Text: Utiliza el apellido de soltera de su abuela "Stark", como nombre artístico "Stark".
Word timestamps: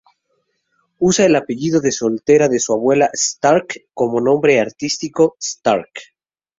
Utiliza 0.97 1.27
el 1.27 1.35
apellido 1.35 1.79
de 1.79 1.91
soltera 1.91 2.47
de 2.49 2.57
su 2.59 2.73
abuela 2.73 3.11
"Stark", 3.13 3.85
como 3.93 4.19
nombre 4.19 4.59
artístico 4.59 5.35
"Stark". 5.39 5.91